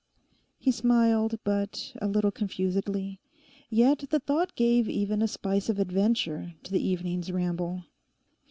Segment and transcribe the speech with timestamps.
[0.57, 3.19] He smiled, but a little confusedly;
[3.69, 7.83] yet the thought gave even a spice of adventure to the evening's ramble.